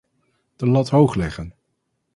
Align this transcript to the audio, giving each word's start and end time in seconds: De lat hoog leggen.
De 0.55 0.65
lat 0.67 0.89
hoog 0.89 1.15
leggen. 1.15 1.53